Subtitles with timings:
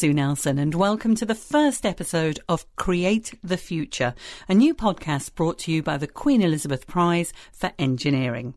[0.00, 4.14] Sue Nelson, and welcome to the first episode of Create the Future,
[4.48, 8.54] a new podcast brought to you by the Queen Elizabeth Prize for Engineering.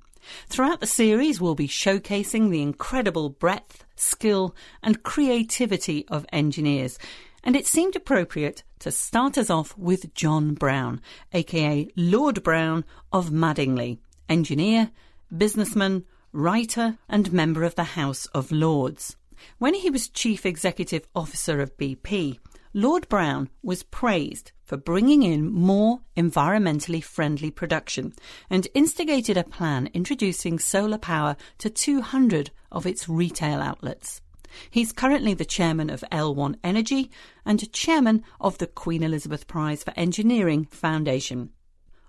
[0.48, 6.98] Throughout the series, we'll be showcasing the incredible breadth, skill, and creativity of engineers.
[7.44, 11.02] And it seemed appropriate to start us off with John Browne,
[11.34, 13.98] aka Lord Browne of Madingley,
[14.30, 14.92] engineer,
[15.38, 19.18] businessman, writer, and member of the House of Lords.
[19.58, 22.40] When he was Chief Executive Officer of BP,
[22.74, 28.14] Lord Browne was praised for bringing in more environmentally friendly production
[28.50, 34.22] and instigated a plan introducing solar power to 200 of its retail outlets.
[34.70, 37.12] He's currently the chairman of L1 Energy
[37.46, 41.52] and chairman of the Queen Elizabeth Prize for Engineering Foundation.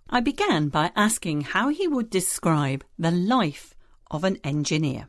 [0.08, 3.74] I began by asking how he would describe the life
[4.10, 5.08] of an engineer.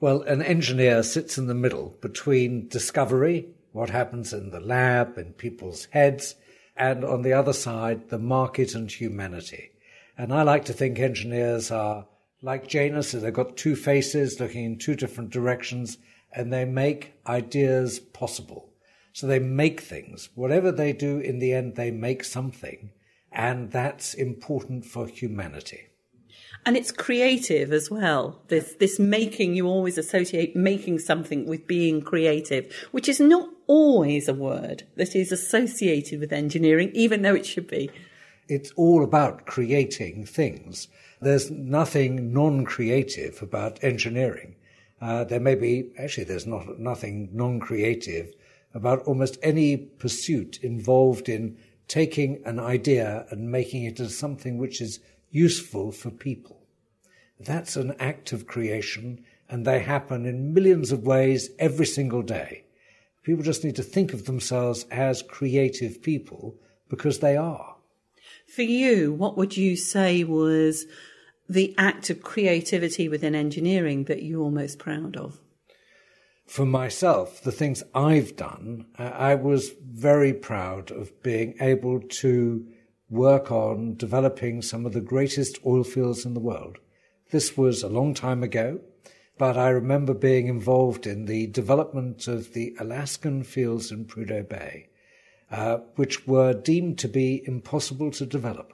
[0.00, 5.32] Well, an engineer sits in the middle between discovery, what happens in the lab, in
[5.32, 6.36] people's heads,
[6.76, 9.72] and on the other side, the market and humanity.
[10.16, 12.06] And I like to think engineers are
[12.42, 15.98] like Janus, so they've got two faces looking in two different directions,
[16.32, 18.70] and they make ideas possible.
[19.12, 20.28] So they make things.
[20.36, 22.92] Whatever they do, in the end, they make something.
[23.32, 25.88] And that's important for humanity
[26.64, 28.42] and it's creative as well.
[28.48, 34.28] This this making you always associate making something with being creative, which is not always
[34.28, 37.90] a word that is associated with engineering, even though it should be.
[38.48, 40.88] It's all about creating things.
[41.20, 44.56] There's nothing non-creative about engineering.
[45.00, 48.34] Uh, there may be actually there's not nothing non-creative
[48.74, 51.56] about almost any pursuit involved in
[51.88, 56.66] taking an idea and making it into something which is useful for people.
[57.40, 62.64] That's an act of creation, and they happen in millions of ways every single day.
[63.22, 66.56] People just need to think of themselves as creative people
[66.88, 67.76] because they are.
[68.46, 70.86] For you, what would you say was
[71.48, 75.40] the act of creativity within engineering that you're most proud of?
[76.46, 82.66] For myself, the things I've done, I was very proud of being able to
[83.10, 86.78] work on developing some of the greatest oil fields in the world.
[87.30, 88.80] This was a long time ago,
[89.38, 94.88] but I remember being involved in the development of the Alaskan fields in Prudhoe Bay,
[95.50, 98.72] uh, which were deemed to be impossible to develop.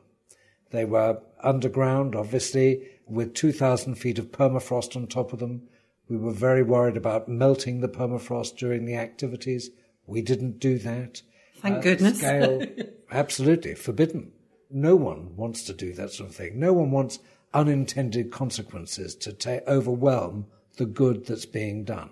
[0.70, 5.68] They were underground, obviously, with 2,000 feet of permafrost on top of them.
[6.08, 9.70] We were very worried about melting the permafrost during the activities.
[10.06, 11.22] We didn't do that.
[11.64, 12.18] Thank uh, goodness.
[12.18, 12.66] Scale,
[13.10, 14.32] absolutely forbidden.
[14.70, 16.60] No one wants to do that sort of thing.
[16.60, 17.20] No one wants
[17.54, 22.10] unintended consequences to ta- overwhelm the good that's being done.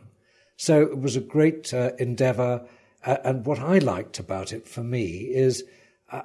[0.57, 2.67] So it was a great uh, endeavor.
[3.05, 5.65] Uh, and what I liked about it for me is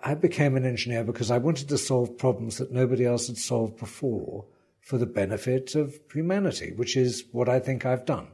[0.03, 3.77] I became an engineer because I wanted to solve problems that nobody else had solved
[3.77, 4.45] before
[4.79, 8.27] for the benefit of humanity, which is what I think I've done.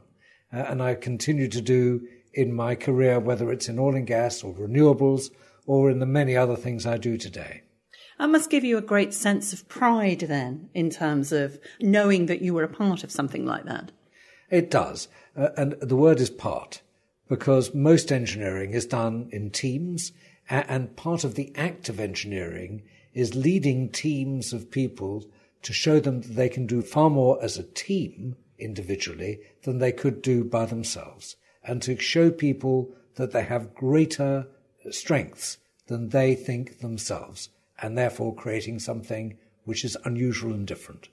[0.52, 4.42] Uh, and I continue to do in my career, whether it's in oil and gas
[4.42, 5.30] or renewables
[5.66, 7.62] or in the many other things I do today.
[8.18, 12.42] That must give you a great sense of pride then, in terms of knowing that
[12.42, 13.90] you were a part of something like that.
[14.50, 15.08] It does.
[15.36, 16.80] Uh, and the word is part,
[17.28, 20.12] because most engineering is done in teams,
[20.48, 22.82] and part of the act of engineering
[23.14, 25.24] is leading teams of people
[25.62, 29.92] to show them that they can do far more as a team individually than they
[29.92, 34.46] could do by themselves, and to show people that they have greater
[34.90, 37.48] strengths than they think themselves
[37.80, 41.08] and therefore creating something which is unusual and different.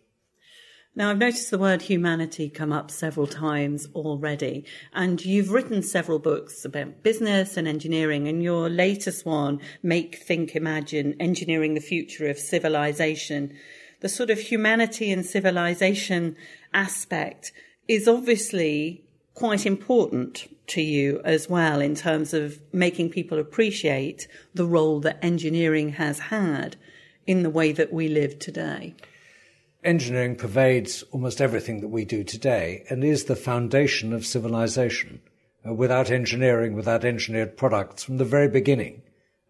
[0.94, 6.20] Now, I've noticed the word humanity come up several times already, and you've written several
[6.20, 12.30] books about business and engineering, and your latest one, Make, Think, Imagine Engineering the Future
[12.30, 13.54] of Civilization.
[14.02, 16.36] The sort of humanity and civilization
[16.74, 17.54] aspect
[17.88, 24.66] is obviously quite important to you as well in terms of making people appreciate the
[24.66, 26.76] role that engineering has had
[27.26, 28.96] in the way that we live today?
[29.84, 35.22] Engineering pervades almost everything that we do today and is the foundation of civilization.
[35.68, 39.02] Uh, without engineering, without engineered products from the very beginning,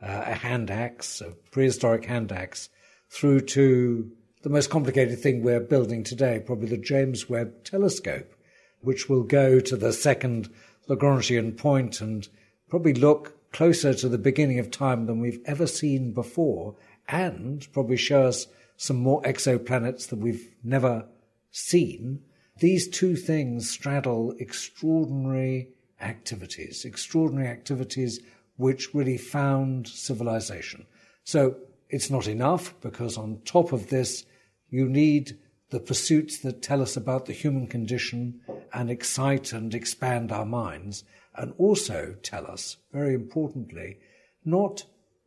[0.01, 2.69] uh, a hand axe, a prehistoric hand axe,
[3.09, 4.11] through to
[4.43, 8.33] the most complicated thing we're building today, probably the James Webb telescope,
[8.81, 10.49] which will go to the second
[10.89, 12.27] Lagrangian point and
[12.69, 16.75] probably look closer to the beginning of time than we've ever seen before
[17.07, 18.47] and probably show us
[18.77, 21.05] some more exoplanets that we've never
[21.51, 22.21] seen.
[22.59, 25.69] These two things straddle extraordinary
[25.99, 28.19] activities, extraordinary activities
[28.57, 30.85] which really found civilization.
[31.23, 31.57] So
[31.89, 34.25] it's not enough because on top of this,
[34.69, 35.37] you need
[35.71, 38.41] the pursuits that tell us about the human condition
[38.73, 41.03] and excite and expand our minds,
[41.35, 43.97] and also tell us, very importantly,
[44.45, 44.83] not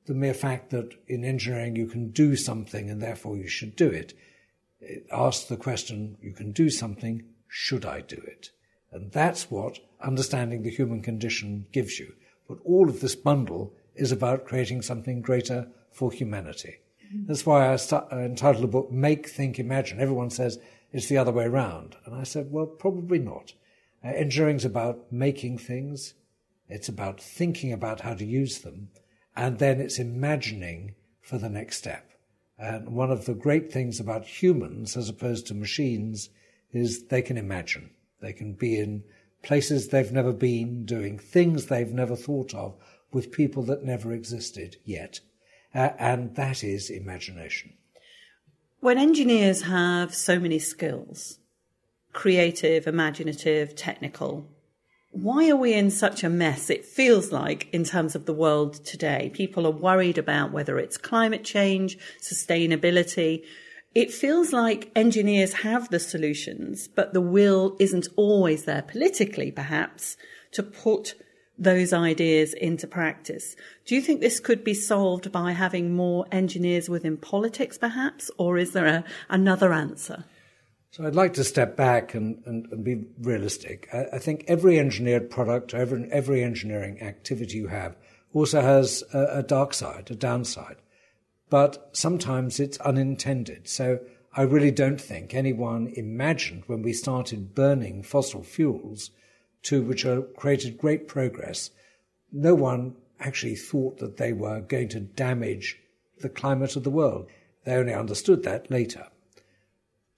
[0.07, 3.89] the mere fact that in engineering you can do something and therefore you should do
[3.89, 4.13] it.
[4.81, 8.51] It asks the question, you can do something, should I do it?
[8.93, 12.13] And that's what understanding the human condition gives you.
[12.47, 16.81] But all of this bundle is about creating something greater for humanity.
[17.27, 20.01] That's why I, start, I entitled the book Make, Think, Imagine.
[20.01, 20.59] Everyone says
[20.93, 21.97] it's the other way around.
[22.05, 23.53] And I said, well, probably not.
[24.05, 26.15] Uh, engineering's about making things.
[26.69, 28.89] It's about thinking about how to use them
[29.37, 32.11] and then it's imagining for the next step.
[32.59, 36.31] And one of the great things about humans as opposed to machines
[36.73, 37.91] is they can imagine.
[38.21, 39.03] They can be in
[39.43, 42.77] places they've never been, doing things they've never thought of
[43.13, 45.21] with people that never existed yet.
[45.75, 47.73] Uh, and that is imagination.
[48.81, 51.39] When engineers have so many skills,
[52.13, 54.49] creative, imaginative, technical,
[55.11, 56.71] why are we in such a mess?
[56.71, 59.31] It feels like in terms of the world today.
[59.33, 63.45] People are worried about whether it's climate change, sustainability.
[63.95, 70.17] It feels like engineers have the solutions, but the will isn't always there politically, perhaps,
[70.53, 71.15] to put
[71.59, 73.55] those ideas into practice.
[73.85, 78.59] Do you think this could be solved by having more engineers within politics, perhaps, or
[78.59, 80.25] is there a, another answer?
[80.91, 83.89] So I'd like to step back and, and, and be realistic.
[83.93, 87.97] I, I, think every engineered product, every, every engineering activity you have
[88.33, 90.77] also has a, a dark side, a downside.
[91.51, 93.69] But sometimes it's unintended.
[93.69, 94.01] So
[94.33, 99.11] I really don't think anyone imagined when we started burning fossil fuels
[99.65, 101.71] to which are, created great progress.
[102.33, 105.79] No one actually thought that they were going to damage
[106.21, 107.29] the climate of the world.
[107.65, 109.09] They only understood that later.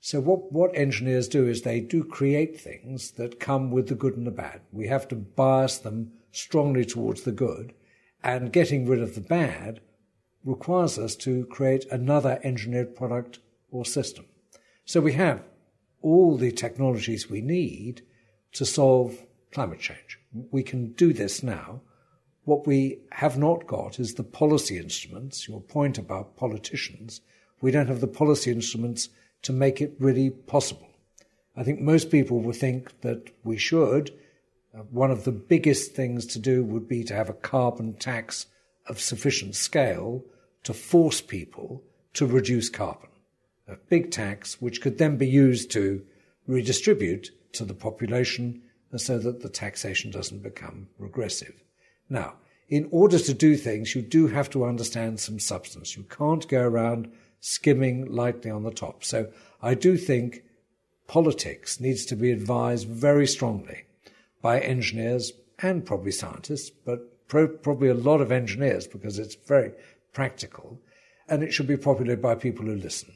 [0.00, 4.16] So what, what engineers do is they do create things that come with the good
[4.16, 4.60] and the bad.
[4.70, 7.74] We have to bias them strongly towards the good,
[8.22, 9.80] and getting rid of the bad
[10.44, 13.40] requires us to create another engineered product
[13.70, 14.26] or system.
[14.84, 15.42] So we have
[16.02, 18.02] all the technologies we need
[18.52, 19.26] to solve
[19.56, 20.18] climate change.
[20.50, 21.80] We can do this now.
[22.44, 27.22] What we have not got is the policy instruments, your point about politicians.
[27.62, 29.08] We don't have the policy instruments
[29.44, 30.90] to make it really possible.
[31.56, 34.10] I think most people would think that we should.
[34.74, 38.48] Uh, one of the biggest things to do would be to have a carbon tax
[38.86, 40.22] of sufficient scale
[40.64, 41.82] to force people
[42.12, 43.08] to reduce carbon.
[43.66, 46.04] A big tax which could then be used to
[46.46, 48.60] redistribute to the population
[48.98, 51.62] so that the taxation doesn't become regressive.
[52.08, 52.34] Now,
[52.68, 55.96] in order to do things, you do have to understand some substance.
[55.96, 59.04] You can't go around skimming lightly on the top.
[59.04, 59.28] So
[59.62, 60.42] I do think
[61.06, 63.84] politics needs to be advised very strongly
[64.42, 69.72] by engineers and probably scientists, but pro- probably a lot of engineers because it's very
[70.12, 70.80] practical,
[71.28, 73.12] and it should be populated by people who listen.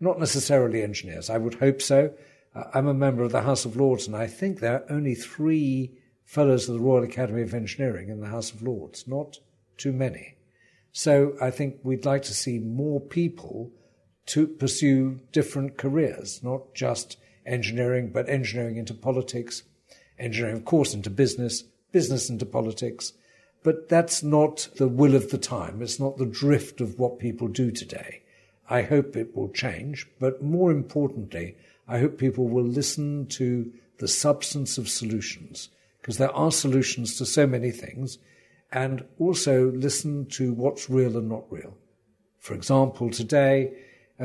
[0.00, 1.30] Not necessarily engineers.
[1.30, 2.12] I would hope so.
[2.54, 5.92] I'm a member of the House of Lords, and I think there are only three
[6.24, 9.38] fellows of the Royal Academy of Engineering in the House of Lords, not
[9.76, 10.36] too many.
[10.92, 13.70] So I think we'd like to see more people
[14.26, 17.16] to pursue different careers, not just
[17.46, 19.62] engineering, but engineering into politics,
[20.18, 23.12] engineering, of course, into business, business into politics.
[23.62, 25.82] But that's not the will of the time.
[25.82, 28.22] It's not the drift of what people do today.
[28.68, 31.56] I hope it will change, but more importantly,
[31.90, 35.70] I hope people will listen to the substance of solutions,
[36.00, 38.18] because there are solutions to so many things,
[38.70, 41.76] and also listen to what's real and not real.
[42.38, 43.72] For example, today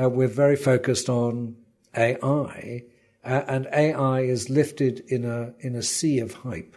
[0.00, 1.56] uh, we're very focused on
[1.96, 2.84] AI,
[3.24, 6.76] uh, and AI is lifted in a in a sea of hype,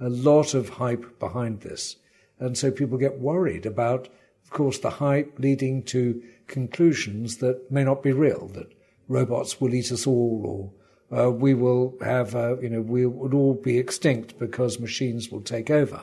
[0.00, 1.96] a lot of hype behind this,
[2.38, 4.08] and so people get worried about,
[4.42, 8.72] of course, the hype leading to conclusions that may not be real, that
[9.08, 10.72] robots will eat us all,
[11.10, 15.30] or uh, we will have, uh, you know, we would all be extinct because machines
[15.30, 16.02] will take over.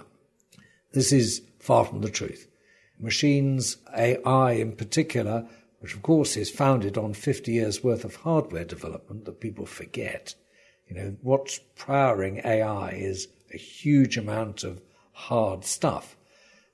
[0.94, 2.48] This is far from the truth.
[3.00, 5.48] Machines, AI in particular,
[5.80, 10.36] which of course is founded on 50 years worth of hardware development that people forget.
[10.88, 14.82] You know, what's powering AI is a huge amount of
[15.14, 16.16] hard stuff.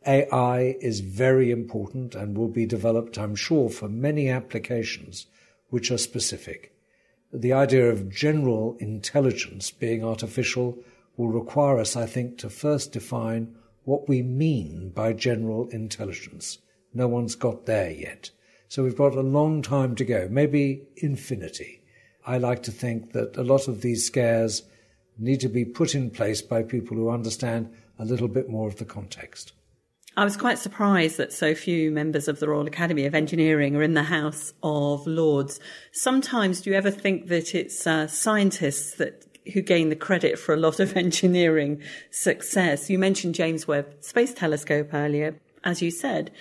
[0.05, 5.27] AI is very important and will be developed, I'm sure, for many applications
[5.69, 6.73] which are specific.
[7.33, 10.77] The idea of general intelligence being artificial
[11.17, 16.59] will require us, I think, to first define what we mean by general intelligence.
[16.93, 18.31] No one's got there yet.
[18.69, 21.81] So we've got a long time to go, maybe infinity.
[22.25, 24.63] I like to think that a lot of these scares
[25.17, 28.75] need to be put in place by people who understand a little bit more of
[28.75, 29.53] the context.
[30.17, 33.83] I was quite surprised that so few members of the Royal Academy of Engineering are
[33.83, 35.59] in the House of Lords.
[35.91, 40.55] Sometimes do you ever think that it's uh, scientists that who gain the credit for
[40.55, 42.89] a lot of engineering success?
[42.89, 45.39] You mentioned James Webb Space Telescope earlier.
[45.63, 46.31] As you said,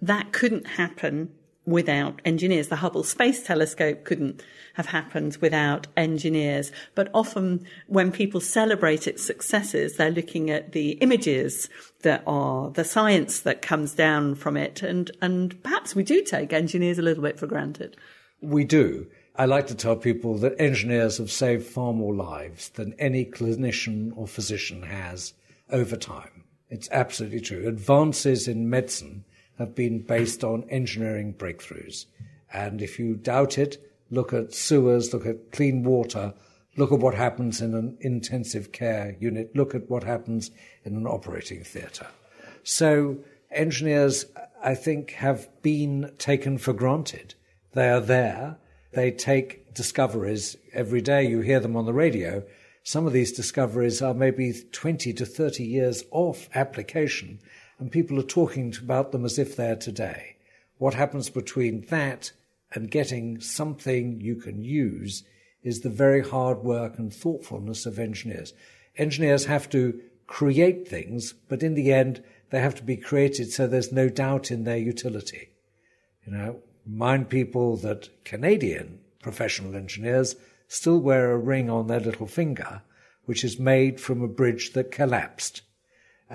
[0.00, 1.32] that couldn't happen
[1.66, 2.68] without engineers.
[2.68, 4.42] The Hubble Space Telescope couldn't
[4.74, 6.72] have happened without engineers.
[6.94, 11.68] But often when people celebrate its successes, they're looking at the images
[12.02, 14.82] that are the science that comes down from it.
[14.82, 17.96] And, and perhaps we do take engineers a little bit for granted.
[18.40, 19.06] We do.
[19.36, 24.12] I like to tell people that engineers have saved far more lives than any clinician
[24.16, 25.34] or physician has
[25.70, 26.44] over time.
[26.68, 27.66] It's absolutely true.
[27.66, 29.24] Advances in medicine
[29.58, 32.06] have been based on engineering breakthroughs.
[32.52, 33.78] And if you doubt it,
[34.10, 36.34] look at sewers, look at clean water,
[36.76, 40.50] look at what happens in an intensive care unit, look at what happens
[40.84, 42.08] in an operating theatre.
[42.62, 43.18] So
[43.50, 44.26] engineers,
[44.62, 47.34] I think, have been taken for granted.
[47.72, 48.56] They are there.
[48.92, 51.26] They take discoveries every day.
[51.26, 52.44] You hear them on the radio.
[52.84, 57.40] Some of these discoveries are maybe 20 to 30 years off application
[57.78, 60.36] and people are talking about them as if they're today.
[60.78, 62.32] What happens between that
[62.72, 65.24] and getting something you can use
[65.62, 68.52] is the very hard work and thoughtfulness of engineers.
[68.96, 73.66] Engineers have to create things, but in the end, they have to be created so
[73.66, 75.50] there's no doubt in their utility.
[76.26, 80.36] You know, mind people that Canadian professional engineers
[80.68, 82.82] still wear a ring on their little finger,
[83.24, 85.62] which is made from a bridge that collapsed.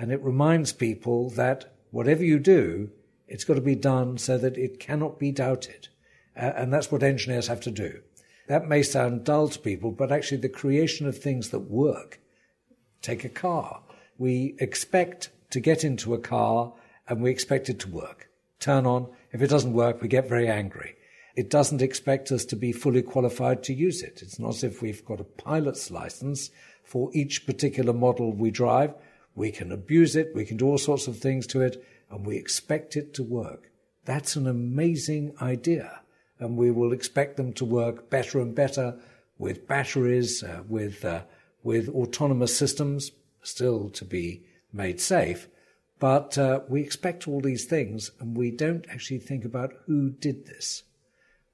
[0.00, 2.88] And it reminds people that whatever you do,
[3.28, 5.88] it's got to be done so that it cannot be doubted.
[6.34, 8.00] Uh, and that's what engineers have to do.
[8.48, 12.18] That may sound dull to people, but actually the creation of things that work.
[13.02, 13.82] Take a car.
[14.16, 16.72] We expect to get into a car
[17.06, 18.30] and we expect it to work.
[18.58, 19.06] Turn on.
[19.32, 20.96] If it doesn't work, we get very angry.
[21.36, 24.22] It doesn't expect us to be fully qualified to use it.
[24.22, 26.48] It's not as if we've got a pilot's license
[26.84, 28.94] for each particular model we drive.
[29.34, 32.36] We can abuse it, we can do all sorts of things to it, and we
[32.36, 33.70] expect it to work.
[34.04, 36.00] That's an amazing idea.
[36.38, 38.98] And we will expect them to work better and better
[39.38, 41.22] with batteries, uh, with, uh,
[41.62, 45.48] with autonomous systems, still to be made safe.
[45.98, 50.46] But uh, we expect all these things, and we don't actually think about who did
[50.46, 50.82] this.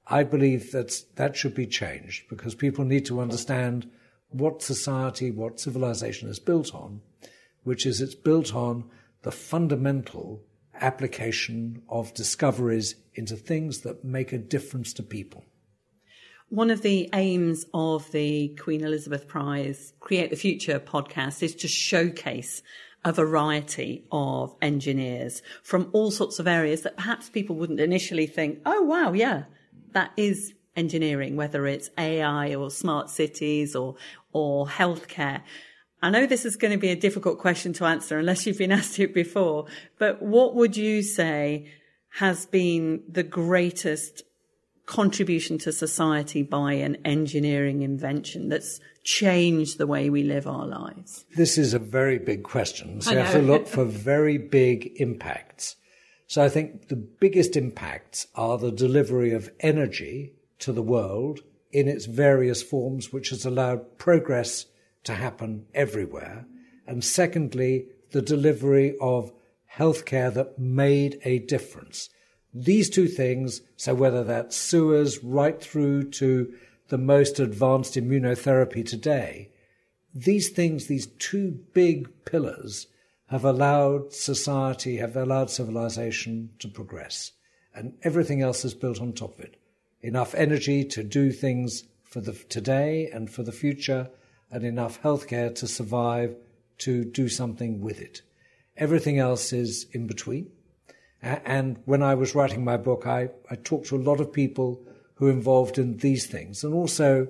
[0.07, 3.89] I believe that that should be changed because people need to understand
[4.29, 7.01] what society, what civilization is built on,
[7.67, 8.89] which is it's built on
[9.23, 10.41] the fundamental
[10.79, 15.43] application of discoveries into things that make a difference to people.
[16.47, 21.67] One of the aims of the Queen Elizabeth Prize Create the Future podcast is to
[21.67, 22.63] showcase
[23.03, 28.59] a variety of engineers from all sorts of areas that perhaps people wouldn't initially think,
[28.65, 29.43] oh, wow, yeah,
[29.91, 33.95] that is engineering, whether it's AI or smart cities or,
[34.31, 35.41] or healthcare.
[36.01, 38.71] I know this is going to be a difficult question to answer unless you've been
[38.81, 39.65] asked it before,
[39.97, 41.71] but what would you say
[42.09, 44.23] has been the greatest
[44.85, 51.25] contribution to society by an engineering invention that's changed the way we live our lives?
[51.35, 53.01] This is a very big question.
[53.01, 55.75] So you have to look for very big impacts.
[56.27, 61.87] So I think the biggest impacts are the delivery of energy to the world in
[61.87, 64.65] its various forms, which has allowed progress
[65.07, 66.45] to happen everywhere.
[66.85, 69.33] And secondly, the delivery of
[69.73, 72.09] healthcare that made a difference.
[72.53, 76.53] These two things, so whether that's sewers right through to
[76.89, 79.51] the most advanced immunotherapy today,
[80.13, 82.87] these things, these two big pillars,
[83.27, 87.33] have allowed society, have allowed civilization to progress.
[87.75, 89.59] And everything else is built on top of it.
[90.01, 94.09] Enough energy to do things for the today and for the future,
[94.51, 96.35] and enough healthcare to survive
[96.79, 98.21] to do something with it.
[98.75, 100.51] Everything else is in between.
[101.21, 104.85] And when I was writing my book, I, I talked to a lot of people
[105.15, 107.27] who are involved in these things and also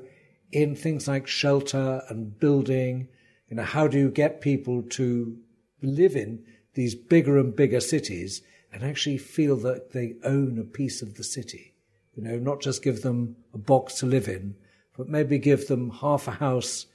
[0.51, 3.07] in things like shelter and building.
[3.49, 5.37] You know, how do you get people to
[5.81, 6.43] live in
[6.73, 8.41] these bigger and bigger cities
[8.73, 11.73] and actually feel that they own a piece of the city?
[12.15, 14.55] You know, not just give them a box to live in,
[14.97, 16.87] but maybe give them half a house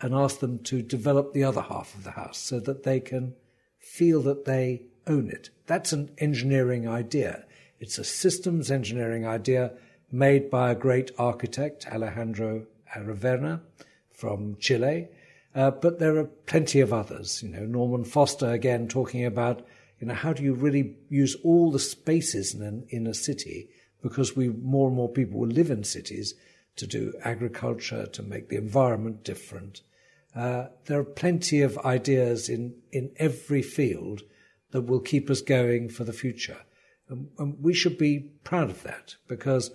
[0.00, 3.34] and ask them to develop the other half of the house so that they can
[3.78, 5.50] feel that they own it.
[5.66, 7.44] That's an engineering idea.
[7.80, 9.72] It's a systems engineering idea
[10.10, 13.60] made by a great architect, Alejandro Aravena
[14.10, 15.08] from Chile.
[15.54, 17.42] Uh, but there are plenty of others.
[17.42, 19.66] You know, Norman Foster again talking about,
[20.00, 23.68] you know, how do you really use all the spaces in, an, in a city
[24.02, 26.34] because we more and more people will live in cities
[26.76, 29.82] to do agriculture to make the environment different.
[30.38, 34.22] Uh, there are plenty of ideas in in every field
[34.70, 36.58] that will keep us going for the future.
[37.08, 39.70] And, and we should be proud of that because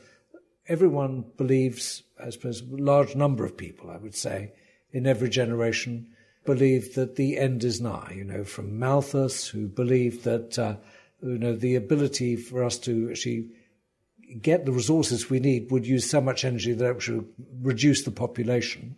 [0.68, 4.54] everyone believes, I suppose, a large number of people, I would say,
[4.92, 6.08] in every generation
[6.46, 8.14] believe that the end is nigh.
[8.16, 10.76] You know, from Malthus, who believed that, uh,
[11.22, 13.50] you know, the ability for us to actually
[14.42, 17.28] get the resources we need would use so much energy that it would
[17.62, 18.96] reduce the population,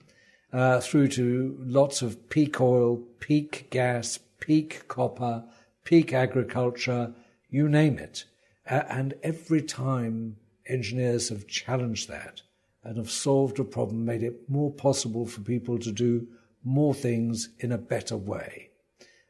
[0.54, 5.44] uh, through to lots of peak oil, peak gas, peak copper,
[5.84, 7.14] peak agriculture,
[7.50, 8.26] you name it.
[8.70, 10.38] Uh, and every time
[10.68, 12.42] engineers have challenged that
[12.84, 16.28] and have solved a problem, made it more possible for people to do
[16.64, 18.70] more things in a better way.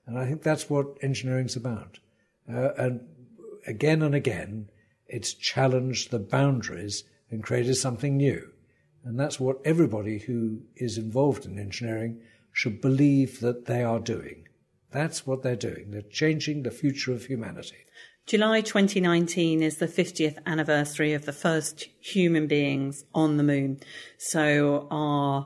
[0.05, 1.99] And I think that's what engineering's about.
[2.51, 3.01] Uh, and
[3.67, 4.69] again and again,
[5.07, 8.51] it's challenged the boundaries and created something new.
[9.05, 12.21] And that's what everybody who is involved in engineering
[12.51, 14.47] should believe that they are doing.
[14.91, 15.91] That's what they're doing.
[15.91, 17.77] They're changing the future of humanity.
[18.25, 23.79] July 2019 is the 50th anniversary of the first human beings on the moon.
[24.17, 25.45] So our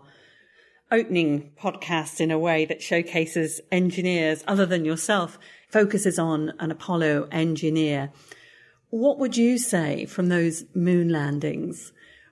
[0.89, 5.37] opening podcast in a way that showcases engineers other than yourself
[5.67, 8.11] focuses on an Apollo engineer.
[8.89, 11.91] What would you say from those moon landings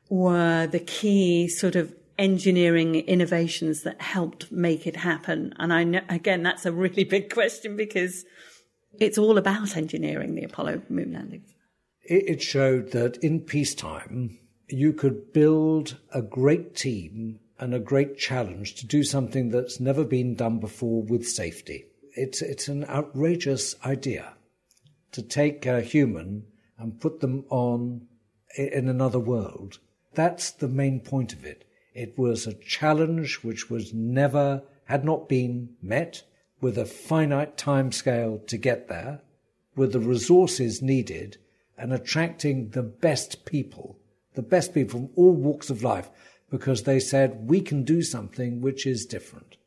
[0.10, 5.54] were the key sort of engineering innovations that helped make it happen?
[5.60, 8.26] And I know, again, that's a really big question because
[9.00, 11.50] it's all about engineering the Apollo moon landings.
[12.04, 14.40] It showed that in peacetime,
[14.70, 20.04] you could build a great team and a great challenge to do something that's never
[20.04, 21.86] been done before with safety.
[22.16, 24.34] It's, it's an outrageous idea
[25.12, 26.46] to take a human
[26.78, 28.08] and put them on
[28.56, 29.80] in another world.
[30.18, 31.64] That's the main point of it.
[31.94, 36.24] It was a challenge which was never, had not been met
[36.60, 39.22] with a finite time scale to get there,
[39.76, 41.38] with the resources needed,
[41.78, 44.00] and attracting the best people,
[44.34, 46.10] the best people from all walks of life,
[46.50, 49.58] because they said, we can do something which is different.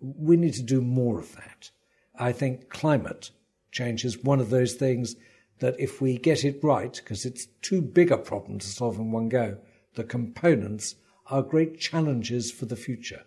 [0.00, 1.72] We need to do more of that.
[2.16, 3.32] I think climate
[3.72, 5.16] change is one of those things
[5.58, 9.10] that if we get it right, because it's too big a problem to solve in
[9.10, 9.58] one go,
[9.96, 10.94] the components
[11.26, 13.24] are great challenges for the future.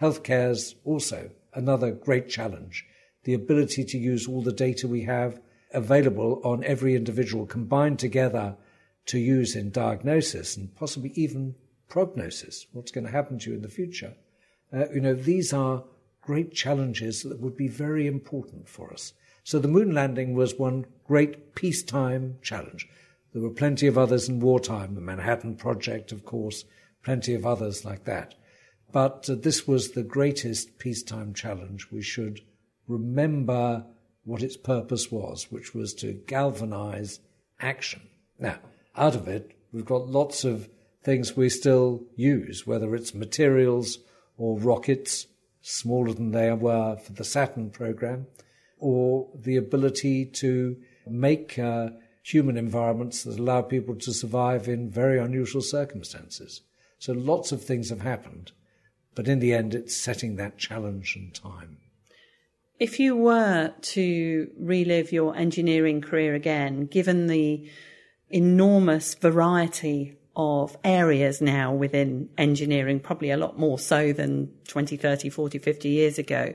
[0.00, 2.84] Healthcare is also another great challenge.
[3.24, 5.40] The ability to use all the data we have
[5.72, 8.56] available on every individual combined together
[9.06, 11.54] to use in diagnosis and possibly even
[11.88, 14.14] prognosis, what's going to happen to you in the future.
[14.72, 15.84] Uh, you know, these are
[16.20, 19.12] great challenges that would be very important for us.
[19.44, 22.86] So the moon landing was one great peacetime challenge.
[23.38, 26.64] There were plenty of others in wartime, the Manhattan Project, of course,
[27.04, 28.34] plenty of others like that.
[28.90, 31.86] But uh, this was the greatest peacetime challenge.
[31.92, 32.40] We should
[32.88, 33.86] remember
[34.24, 37.20] what its purpose was, which was to galvanize
[37.60, 38.08] action.
[38.40, 38.58] Now,
[38.96, 40.68] out of it, we've got lots of
[41.04, 44.00] things we still use, whether it's materials
[44.36, 45.28] or rockets,
[45.62, 48.26] smaller than they were for the Saturn program,
[48.78, 51.90] or the ability to make uh,
[52.22, 56.62] human environments that allow people to survive in very unusual circumstances.
[56.98, 58.52] So lots of things have happened,
[59.14, 61.78] but in the end, it's setting that challenge and time.
[62.78, 67.68] If you were to relive your engineering career again, given the
[68.30, 75.28] enormous variety of areas now within engineering, probably a lot more so than 20, 30,
[75.28, 76.54] 40, 50 years ago,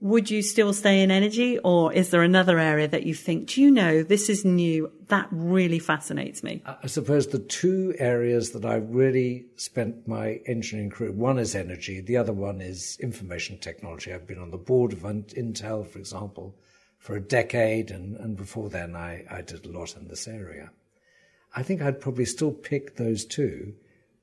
[0.00, 3.60] would you still stay in energy or is there another area that you think, do
[3.60, 4.92] you know, this is new?
[5.08, 6.62] That really fascinates me.
[6.66, 12.00] I suppose the two areas that I really spent my engineering career, one is energy,
[12.00, 14.12] the other one is information technology.
[14.12, 16.54] I've been on the board of Intel, for example,
[16.98, 20.70] for a decade, and, and before then I, I did a lot in this area.
[21.56, 23.74] I think I'd probably still pick those two,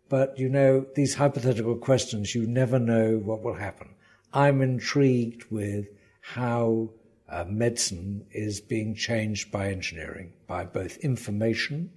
[0.08, 3.90] but you know, these hypothetical questions, you never know what will happen.
[4.36, 5.88] I'm intrigued with
[6.20, 6.90] how
[7.30, 11.90] uh, medicine is being changed by engineering, by both information,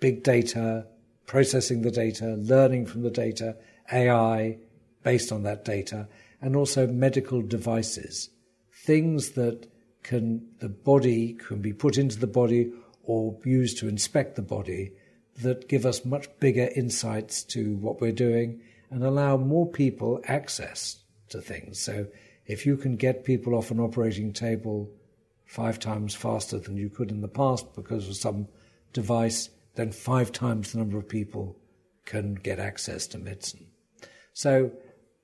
[0.00, 0.86] big data,
[1.26, 3.54] processing the data, learning from the data,
[3.92, 4.56] AI,
[5.02, 6.08] based on that data,
[6.40, 8.30] and also medical devices,
[8.72, 9.70] things that
[10.02, 14.92] can the body can be put into the body or used to inspect the body
[15.42, 18.58] that give us much bigger insights to what we're doing
[18.90, 21.78] and allow more people access to things.
[21.78, 22.06] So
[22.46, 24.90] if you can get people off an operating table
[25.44, 28.48] five times faster than you could in the past because of some
[28.92, 31.56] device, then five times the number of people
[32.04, 33.66] can get access to medicine.
[34.32, 34.72] So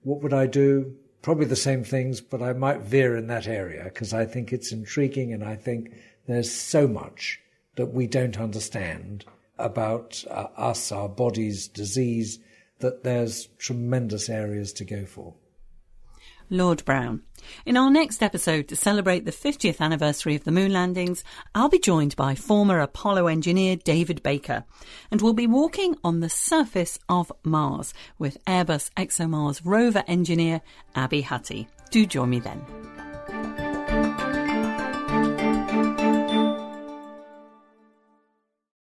[0.02, 0.96] what would I do?
[1.22, 4.72] Probably the same things, but I might veer in that area because I think it's
[4.72, 5.94] intriguing and I think
[6.26, 7.40] there's so much
[7.76, 9.24] that we don't understand
[9.58, 12.38] about uh, us, our bodies, disease,
[12.80, 15.34] that there's tremendous areas to go for.
[16.50, 17.22] Lord Browne.
[17.66, 21.78] In our next episode to celebrate the 50th anniversary of the moon landings, I'll be
[21.78, 24.64] joined by former Apollo engineer David Baker,
[25.10, 30.60] and we'll be walking on the surface of Mars with Airbus ExoMars rover engineer
[30.94, 31.68] Abby Hutty.
[31.90, 32.64] Do join me then.